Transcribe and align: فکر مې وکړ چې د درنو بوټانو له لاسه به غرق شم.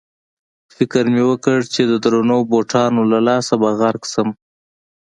فکر 0.75 1.03
مې 1.13 1.23
وکړ 1.29 1.57
چې 1.73 1.81
د 1.91 1.93
درنو 2.03 2.37
بوټانو 2.51 3.01
له 3.11 3.19
لاسه 3.27 3.53
به 3.61 3.69
غرق 3.79 4.03
شم. 4.11 4.29